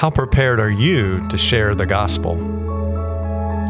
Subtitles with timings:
[0.00, 2.32] How prepared are you to share the gospel?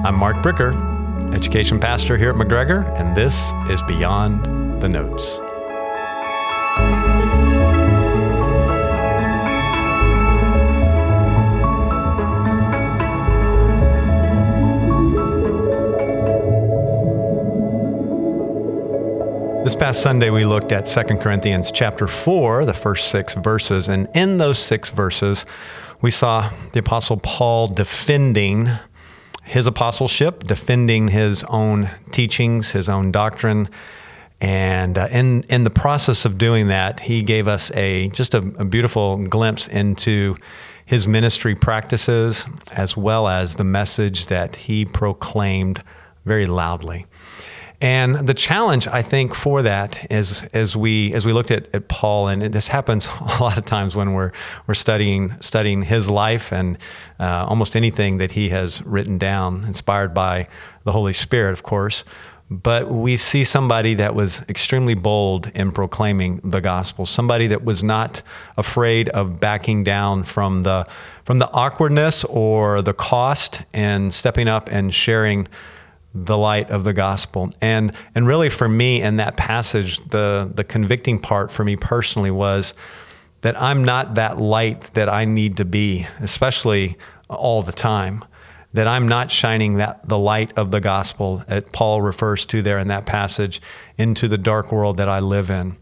[0.04, 5.40] I'm Mark Bricker, education pastor here at McGregor, and this is Beyond the Notes.
[19.64, 23.88] This past Sunday, we looked at 2 Corinthians chapter 4, the first six verses.
[23.88, 25.44] And in those six verses,
[26.00, 28.70] we saw the Apostle Paul defending
[29.44, 33.68] his apostleship, defending his own teachings, his own doctrine.
[34.40, 38.38] And uh, in, in the process of doing that, he gave us a just a,
[38.38, 40.36] a beautiful glimpse into
[40.86, 45.82] his ministry practices as well as the message that he proclaimed
[46.24, 47.06] very loudly.
[47.80, 51.88] And the challenge, I think, for that is as we as we looked at, at
[51.88, 54.32] Paul, and this happens a lot of times when we're
[54.66, 56.76] we're studying studying his life and
[57.18, 60.46] uh, almost anything that he has written down, inspired by
[60.84, 62.04] the Holy Spirit, of course.
[62.50, 67.84] But we see somebody that was extremely bold in proclaiming the gospel, somebody that was
[67.84, 68.22] not
[68.56, 70.86] afraid of backing down from the
[71.24, 75.46] from the awkwardness or the cost and stepping up and sharing
[76.14, 77.50] the light of the gospel.
[77.60, 82.30] And and really for me in that passage, the the convicting part for me personally
[82.30, 82.74] was
[83.42, 86.96] that I'm not that light that I need to be, especially
[87.28, 88.24] all the time.
[88.72, 92.78] That I'm not shining that the light of the gospel that Paul refers to there
[92.78, 93.60] in that passage
[93.98, 95.76] into the dark world that I live in.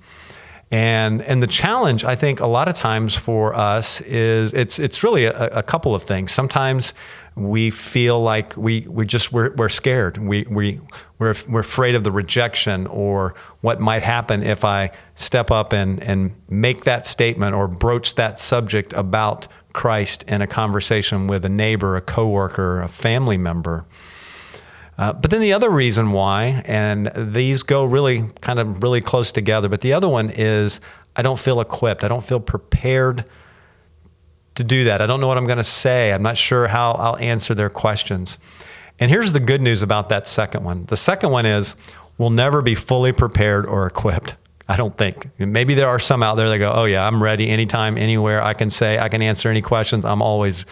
[0.70, 5.02] And and the challenge I think a lot of times for us is it's it's
[5.02, 6.30] really a, a couple of things.
[6.32, 6.92] Sometimes
[7.38, 10.80] we feel like we, we just we're, we're scared we, we,
[11.18, 16.02] we're, we're afraid of the rejection or what might happen if i step up and,
[16.02, 21.48] and make that statement or broach that subject about christ in a conversation with a
[21.48, 23.86] neighbor a coworker a family member
[24.98, 29.32] uh, but then the other reason why and these go really kind of really close
[29.32, 30.80] together but the other one is
[31.16, 33.24] i don't feel equipped i don't feel prepared
[34.58, 35.00] to do that.
[35.00, 36.12] I don't know what I'm going to say.
[36.12, 38.38] I'm not sure how I'll answer their questions.
[38.98, 41.76] And here's the good news about that second one the second one is
[42.18, 44.36] we'll never be fully prepared or equipped.
[44.70, 45.28] I don't think.
[45.38, 48.42] Maybe there are some out there that go, oh, yeah, I'm ready anytime, anywhere.
[48.42, 50.04] I can say, I can answer any questions.
[50.04, 50.66] I'm always,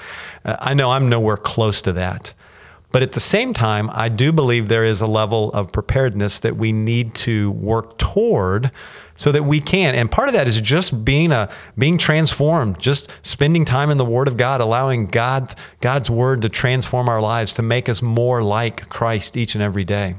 [0.44, 2.34] uh, I know I'm nowhere close to that.
[2.92, 6.56] But at the same time, I do believe there is a level of preparedness that
[6.56, 8.70] we need to work toward
[9.16, 9.94] so that we can.
[9.94, 14.04] And part of that is just being a being transformed, just spending time in the
[14.04, 18.42] Word of God, allowing God God's Word to transform our lives, to make us more
[18.42, 20.16] like Christ each and every day.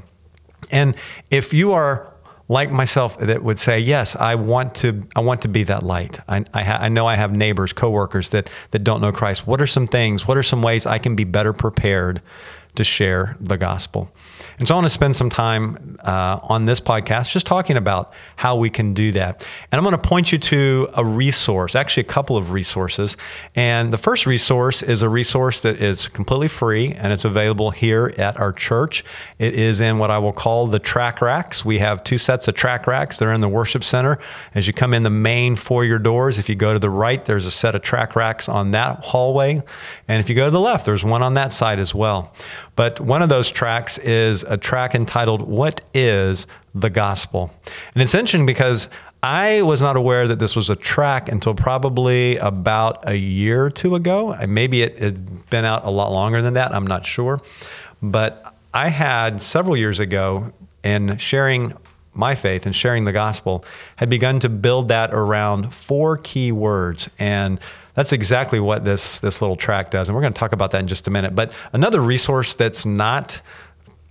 [0.70, 0.94] And
[1.30, 2.12] if you are
[2.48, 6.18] like myself that would say, yes, I want to, I want to be that light.
[6.28, 9.46] I, I, ha- I know I have neighbors, coworkers that, that don't know Christ.
[9.46, 12.22] What are some things, what are some ways I can be better prepared
[12.78, 14.10] to share the gospel?
[14.58, 18.12] And so I want to spend some time uh, on this podcast just talking about
[18.36, 19.46] how we can do that.
[19.70, 23.16] And I'm going to point you to a resource, actually, a couple of resources.
[23.54, 28.14] And the first resource is a resource that is completely free and it's available here
[28.18, 29.04] at our church.
[29.38, 31.64] It is in what I will call the track racks.
[31.64, 33.18] We have two sets of track racks.
[33.18, 34.18] They're in the worship center.
[34.54, 37.46] As you come in the main foyer doors, if you go to the right, there's
[37.46, 39.62] a set of track racks on that hallway.
[40.08, 42.32] And if you go to the left, there's one on that side as well.
[42.78, 46.46] But one of those tracks is a track entitled, What is
[46.76, 47.50] the Gospel?
[47.92, 48.88] And it's interesting because
[49.20, 53.70] I was not aware that this was a track until probably about a year or
[53.70, 54.38] two ago.
[54.46, 56.72] Maybe it had been out a lot longer than that.
[56.72, 57.42] I'm not sure.
[58.00, 60.52] But I had several years ago
[60.84, 61.76] in sharing
[62.14, 63.64] my faith and sharing the gospel
[63.96, 67.10] had begun to build that around four key words.
[67.18, 67.58] And
[67.98, 70.78] that's exactly what this this little track does, and we're going to talk about that
[70.78, 71.34] in just a minute.
[71.34, 73.42] But another resource that's not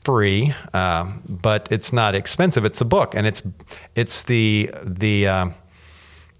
[0.04, 2.66] free, uh, but it's not expensive.
[2.66, 3.42] It's a book, and it's
[3.96, 5.50] it's the the uh,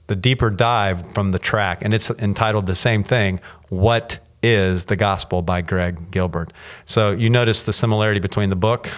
[0.08, 3.40] the deeper dive from the track, and it's entitled the same thing.
[3.70, 6.52] What is the gospel by Greg Gilbert?
[6.86, 8.90] So you notice the similarity between the book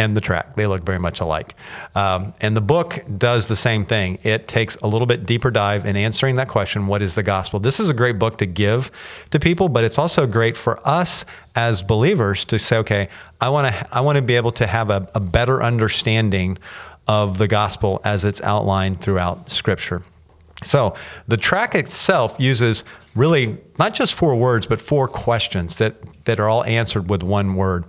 [0.00, 0.56] and the track.
[0.56, 1.54] They look very much alike.
[1.94, 4.18] Um, and the book does the same thing.
[4.22, 7.60] It takes a little bit deeper dive in answering that question what is the gospel?
[7.60, 8.90] This is a great book to give
[9.28, 13.08] to people, but it's also great for us as believers to say, okay,
[13.42, 16.56] I want to I want to be able to have a, a better understanding
[17.06, 20.02] of the gospel as it's outlined throughout Scripture.
[20.62, 20.94] So
[21.28, 22.84] the track itself uses
[23.14, 27.56] really not just four words, but four questions that, that are all answered with one
[27.56, 27.84] word.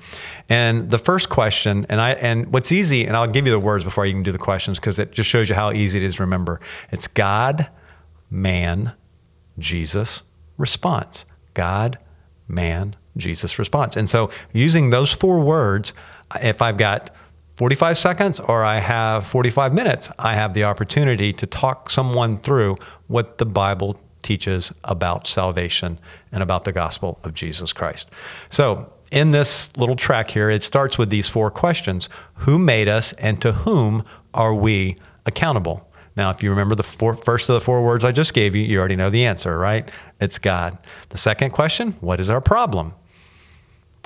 [0.50, 3.83] And the first question, and I and what's easy, and I'll give you the words
[3.83, 6.15] before you can do the questions because it just shows you how easy it is
[6.15, 6.59] to remember.
[6.91, 7.69] It's God,
[8.29, 8.94] man,
[9.59, 10.23] Jesus,
[10.57, 11.25] response.
[11.53, 11.97] God,
[12.47, 13.95] man, Jesus response.
[13.95, 15.94] And so using those four words,
[16.41, 17.12] if I've got
[17.57, 22.77] 45 seconds or I have 45 minutes, I have the opportunity to talk someone through
[23.07, 26.00] what the Bible teaches about salvation
[26.31, 28.12] and about the gospel of Jesus Christ.
[28.50, 33.13] So, in this little track here, it starts with these four questions Who made us
[33.13, 34.03] and to whom
[34.33, 34.95] are we
[35.25, 35.88] accountable?
[36.15, 38.63] Now, if you remember the four, first of the four words I just gave you,
[38.63, 39.89] you already know the answer, right?
[40.19, 40.77] It's God.
[41.09, 42.94] The second question What is our problem?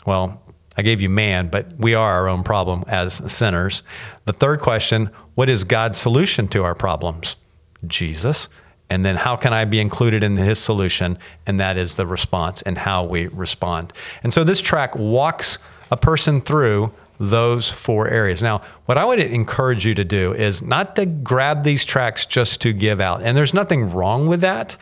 [0.06, 0.42] Well,
[0.78, 3.84] I gave you man, but we are our own problem as sinners.
[4.26, 7.36] The third question What is God's solution to our problems?
[7.88, 8.50] Jesus.
[8.90, 11.18] And then how can I be included in his solution?
[11.46, 13.94] And that is the response and how we respond.
[14.24, 15.58] And so this track walks
[15.92, 18.44] a person through those four areas.
[18.44, 22.62] Now, what I would encourage you to do is not to grab these tracks just
[22.62, 23.22] to give out.
[23.24, 24.78] And there's nothing wrong with that.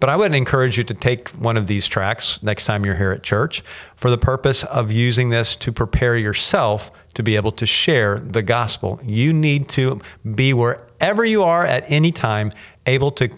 [0.00, 3.10] But I would encourage you to take one of these tracks next time you're here
[3.10, 3.64] at church
[3.96, 8.42] for the purpose of using this to prepare yourself to be able to share the
[8.42, 9.00] gospel.
[9.02, 10.00] You need to
[10.36, 12.52] be wherever you are at any time
[12.88, 13.28] able to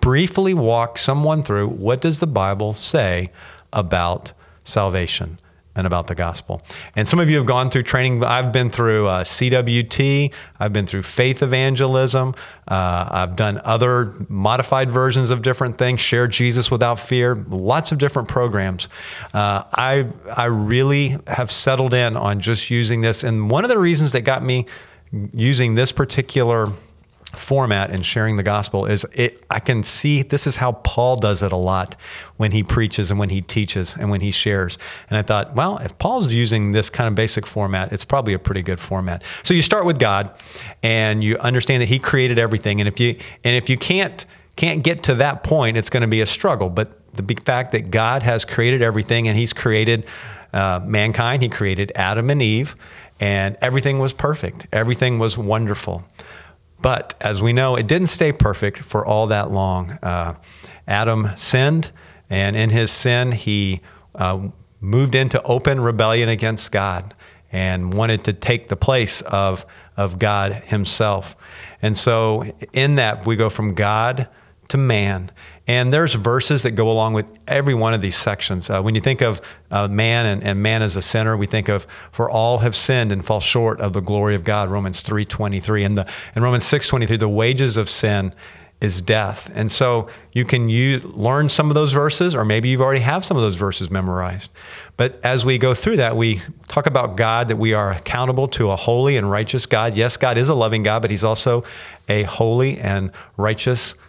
[0.00, 3.30] briefly walk someone through what does the Bible say
[3.72, 4.32] about
[4.64, 5.38] salvation
[5.76, 6.60] and about the gospel.
[6.96, 8.24] And some of you have gone through training.
[8.24, 12.34] I've been through uh, CWT, I've been through faith evangelism,
[12.66, 17.98] uh, I've done other modified versions of different things, Share Jesus Without Fear, lots of
[17.98, 18.88] different programs.
[19.32, 23.22] Uh, I, I really have settled in on just using this.
[23.22, 24.66] And one of the reasons that got me
[25.32, 26.72] using this particular
[27.32, 31.42] format and sharing the gospel is it I can see this is how Paul does
[31.42, 31.94] it a lot
[32.38, 34.78] when he preaches and when he teaches and when he shares.
[35.08, 38.38] And I thought, well, if Paul's using this kind of basic format, it's probably a
[38.38, 39.22] pretty good format.
[39.44, 40.34] So you start with God
[40.82, 44.24] and you understand that he created everything and if you and if you can't
[44.56, 46.68] can't get to that point, it's going to be a struggle.
[46.68, 50.04] But the big fact that God has created everything and he's created
[50.52, 52.74] uh, mankind, he created Adam and Eve
[53.20, 54.66] and everything was perfect.
[54.72, 56.04] Everything was wonderful.
[56.82, 59.92] But as we know, it didn't stay perfect for all that long.
[60.02, 60.34] Uh,
[60.86, 61.92] Adam sinned,
[62.28, 63.80] and in his sin, he
[64.14, 64.48] uh,
[64.80, 67.14] moved into open rebellion against God
[67.52, 69.66] and wanted to take the place of,
[69.96, 71.36] of God himself.
[71.82, 74.28] And so, in that, we go from God
[74.68, 75.30] to man.
[75.70, 78.68] And there's verses that go along with every one of these sections.
[78.68, 79.40] Uh, when you think of
[79.70, 83.12] uh, man and, and, man as a sinner, we think of for all have sinned
[83.12, 85.86] and fall short of the glory of God, Romans 3.23.
[85.86, 88.32] And the, in Romans 6.23, the wages of sin
[88.80, 89.48] is death.
[89.54, 93.24] And so you can use, learn some of those verses, or maybe you've already have
[93.24, 94.50] some of those verses memorized.
[94.96, 98.72] But as we go through that, we talk about God, that we are accountable to
[98.72, 99.94] a holy and righteous God.
[99.94, 101.62] Yes, God is a loving God, but he's also
[102.08, 104.00] a holy and righteous God,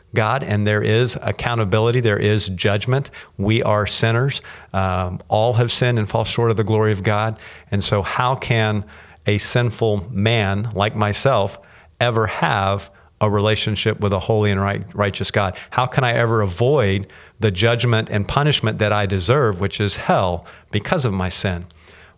[0.44, 3.12] and there is accountability, there is judgment.
[3.38, 4.42] We are sinners.
[4.74, 7.40] Um, all have sinned and fall short of the glory of God.
[7.70, 8.86] And so, how can
[9.26, 11.60] a sinful man like myself
[12.00, 12.92] ever have
[13.22, 15.56] a relationship with a holy and right, righteous God?
[15.70, 17.08] How can I ever avoid
[17.40, 21.68] the judgment and punishment that I deserve, which is hell, because of my sin?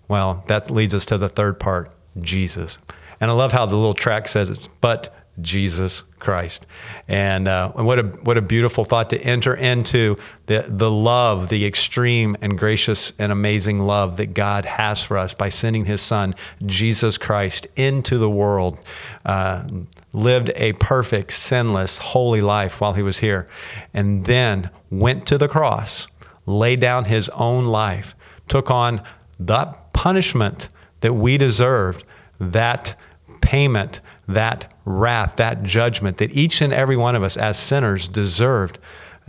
[0.07, 1.89] Well, that leads us to the third part
[2.19, 2.77] Jesus.
[3.19, 6.67] And I love how the little track says it's, but Jesus Christ.
[7.07, 10.15] And, uh, and what, a, what a beautiful thought to enter into
[10.45, 15.33] the, the love, the extreme and gracious and amazing love that God has for us
[15.33, 16.35] by sending his son,
[16.65, 18.77] Jesus Christ, into the world,
[19.25, 19.67] uh,
[20.13, 23.47] lived a perfect, sinless, holy life while he was here,
[23.93, 26.07] and then went to the cross,
[26.45, 28.15] laid down his own life,
[28.47, 29.01] took on
[29.39, 30.69] the punishment
[31.01, 32.05] that we deserved,
[32.39, 32.95] that
[33.41, 38.79] payment that wrath, that judgment that each and every one of us as sinners deserved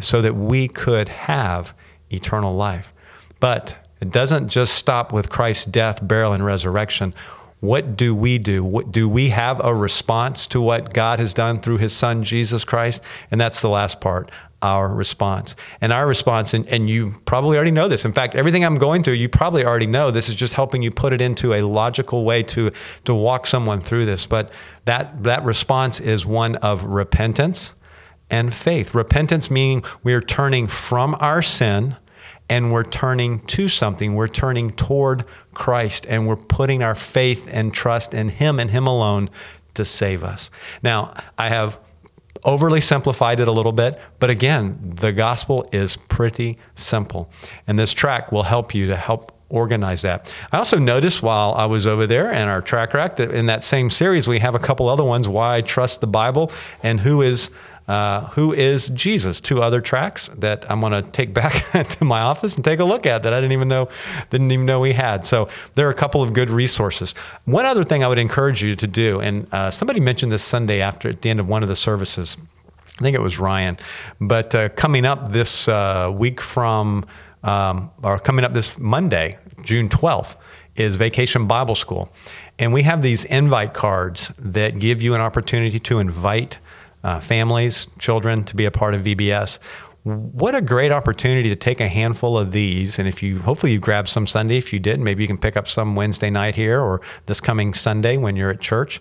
[0.00, 1.74] so that we could have
[2.10, 2.92] eternal life.
[3.40, 7.14] But it doesn't just stop with Christ's death, burial, and resurrection.
[7.60, 8.62] What do we do?
[8.62, 12.64] What, do we have a response to what God has done through his son, Jesus
[12.64, 13.02] Christ?
[13.30, 14.30] And that's the last part
[14.64, 15.54] our response.
[15.82, 18.06] And our response, and, and you probably already know this.
[18.06, 20.10] In fact, everything I'm going through, you probably already know.
[20.10, 22.72] This is just helping you put it into a logical way to,
[23.04, 24.24] to walk someone through this.
[24.26, 24.50] But
[24.86, 27.74] that, that response is one of repentance
[28.30, 28.94] and faith.
[28.94, 31.96] Repentance meaning we are turning from our sin
[32.48, 34.14] and we're turning to something.
[34.14, 38.86] We're turning toward Christ and we're putting our faith and trust in Him and Him
[38.86, 39.28] alone
[39.74, 40.50] to save us.
[40.82, 41.78] Now, I have
[42.44, 47.30] overly simplified it a little bit, but again, the gospel is pretty simple.
[47.66, 50.34] And this track will help you to help organize that.
[50.52, 53.62] I also noticed while I was over there in our track rack that in that
[53.62, 56.50] same series, we have a couple other ones Why I Trust the Bible
[56.82, 57.50] and Who is
[57.86, 59.40] uh, who is Jesus.
[59.40, 61.52] Two other tracks that I'm going to take back
[61.88, 63.88] to my office and take a look at that I didn't even know
[64.30, 65.26] didn't even know we had.
[65.26, 67.12] So there are a couple of good resources.
[67.44, 70.80] One other thing I would encourage you to do, and uh, somebody mentioned this Sunday
[70.80, 72.36] after at the end of one of the services.
[72.98, 73.76] I think it was Ryan,
[74.20, 77.04] but uh, coming up this uh, week from
[77.42, 80.36] um, or coming up this Monday, June 12th,
[80.76, 82.10] is Vacation Bible School.
[82.58, 86.58] And we have these invite cards that give you an opportunity to invite
[87.04, 89.58] uh, families, children to be a part of VBS.
[90.02, 92.98] What a great opportunity to take a handful of these.
[92.98, 94.58] And if you, hopefully, you grabbed some Sunday.
[94.58, 97.72] If you didn't, maybe you can pick up some Wednesday night here or this coming
[97.72, 99.00] Sunday when you're at church.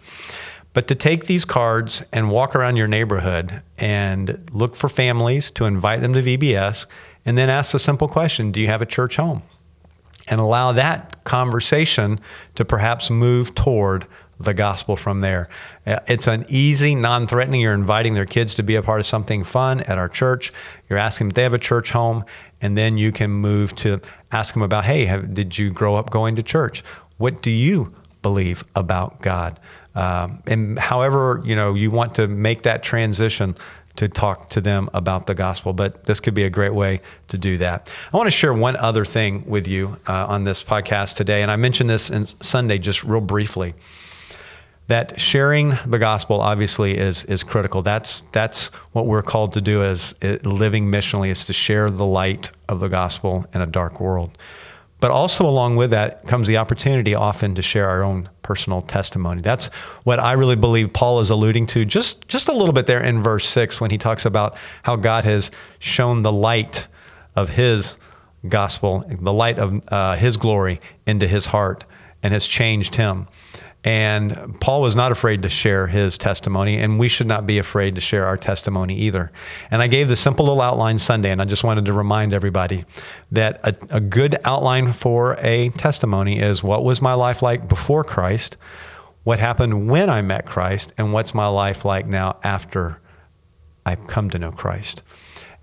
[0.73, 5.65] But to take these cards and walk around your neighborhood and look for families to
[5.65, 6.87] invite them to VBS
[7.25, 9.43] and then ask a simple question Do you have a church home?
[10.29, 12.19] And allow that conversation
[12.55, 14.07] to perhaps move toward
[14.39, 15.49] the gospel from there.
[15.85, 17.61] Uh, it's an easy, non threatening.
[17.61, 20.51] You're inviting their kids to be a part of something fun at our church.
[20.89, 22.25] You're asking if they have a church home,
[22.61, 26.09] and then you can move to ask them about hey, have, did you grow up
[26.09, 26.83] going to church?
[27.17, 29.59] What do you believe about God?
[29.95, 33.55] Um, and however you know you want to make that transition
[33.95, 35.73] to talk to them about the gospel.
[35.73, 37.91] But this could be a great way to do that.
[38.11, 41.51] I want to share one other thing with you uh, on this podcast today, and
[41.51, 43.75] I mentioned this in Sunday just real briefly.
[44.87, 47.81] That sharing the gospel obviously is is critical.
[47.81, 52.05] That's that's what we're called to do as uh, living missionally is to share the
[52.05, 54.37] light of the gospel in a dark world.
[55.03, 59.41] But also, along with that, comes the opportunity often to share our own personal testimony.
[59.41, 59.65] That's
[60.05, 63.21] what I really believe Paul is alluding to just, just a little bit there in
[63.21, 66.87] verse 6 when he talks about how God has shown the light
[67.35, 67.97] of his
[68.47, 71.83] gospel, the light of uh, his glory into his heart
[72.23, 73.27] and has changed him.
[73.83, 77.95] And Paul was not afraid to share his testimony, and we should not be afraid
[77.95, 79.31] to share our testimony either.
[79.69, 82.85] And I gave the simple little outline Sunday, and I just wanted to remind everybody
[83.31, 88.05] that a, a good outline for a testimony is what was my life like before
[88.05, 88.55] Christ,
[89.25, 93.01] what happened when I met Christ, and what's my life like now after
[93.85, 95.03] I've come to know Christ.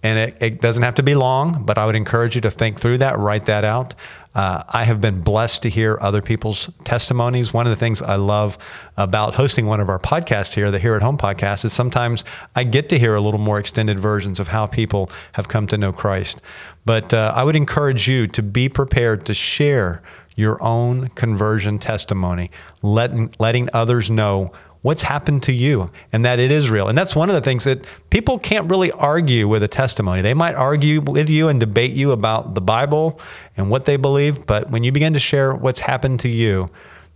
[0.03, 2.81] And it, it, doesn't have to be long, but I would encourage you to think
[2.81, 3.95] through that, write that out.
[4.35, 7.53] Uh, I have been blessed to hear other people's testimonies.
[7.53, 8.57] One of the things I love
[8.97, 12.63] about hosting one of our podcasts here, the Here at Home podcast, is sometimes I
[12.65, 15.93] get to hear a little more extended versions of how people have come to know
[15.93, 16.41] Christ.
[16.85, 20.01] But uh, I would encourage you to be prepared to share
[20.37, 22.51] your own conversion testimony,
[22.83, 26.89] letting, letting others know what's happened to you and that it is real.
[26.89, 30.23] And that's one of the things that people can't really argue with a testimony.
[30.23, 33.21] They might argue with you and debate you about the Bible
[33.57, 36.71] and what they believe, but when you begin to share what's happened to you,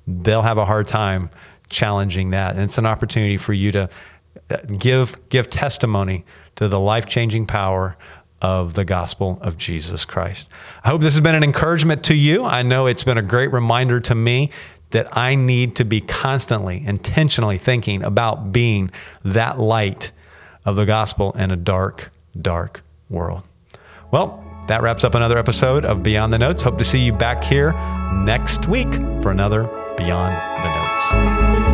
[0.06, 1.30] they'll have a hard time
[1.70, 2.54] challenging that.
[2.54, 3.88] And it's an opportunity for you to
[4.50, 6.24] uh, give give testimony
[6.56, 7.96] to the life-changing power
[8.42, 10.50] of the gospel of Jesus Christ.
[10.84, 12.44] I hope this has been an encouragement to you.
[12.44, 14.50] I know it's been a great reminder to me
[14.90, 18.90] that I need to be constantly, intentionally thinking about being
[19.24, 20.12] that light
[20.64, 22.10] of the gospel in a dark,
[22.40, 23.42] dark world.
[24.10, 26.62] Well, that wraps up another episode of Beyond the Notes.
[26.62, 27.72] Hope to see you back here
[28.24, 29.64] next week for another
[29.96, 31.73] Beyond the Notes.